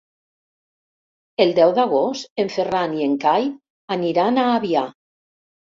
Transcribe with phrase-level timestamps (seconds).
[1.45, 3.47] El deu d'agost en Ferran i en Cai
[3.99, 4.87] aniran a Avià.